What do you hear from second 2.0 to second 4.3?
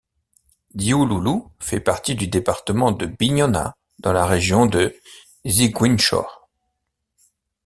du département de Bignona dans la